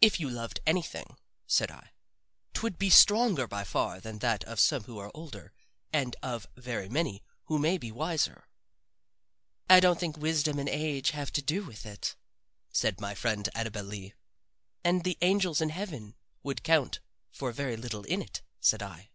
[0.00, 1.90] If you loved anything," said I,
[2.54, 5.52] "'twould be stronger by far than that of some who are older,
[5.92, 8.48] and of very many who may be wiser."
[9.68, 12.16] "I don't think wisdom and age have to do with it,"
[12.72, 14.14] said my friend Annabel Lee.
[14.82, 17.00] "And the angels in heaven would count
[17.30, 19.10] for very little in it," said I.